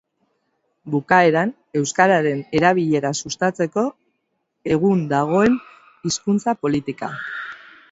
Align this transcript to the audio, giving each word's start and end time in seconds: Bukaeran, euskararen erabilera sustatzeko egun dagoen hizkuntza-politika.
Bukaeran, 0.93 1.51
euskararen 1.81 2.39
erabilera 2.61 3.11
sustatzeko 3.27 3.85
egun 4.77 5.07
dagoen 5.15 5.61
hizkuntza-politika. 6.11 7.15